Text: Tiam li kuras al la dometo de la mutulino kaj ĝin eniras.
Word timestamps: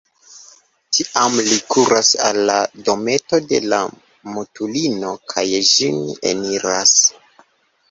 Tiam 0.97 1.35
li 1.49 1.57
kuras 1.73 2.09
al 2.29 2.39
la 2.51 2.55
dometo 2.87 3.41
de 3.53 3.61
la 3.75 3.83
mutulino 4.33 5.15
kaj 5.35 5.47
ĝin 5.71 6.03
eniras. 6.35 6.99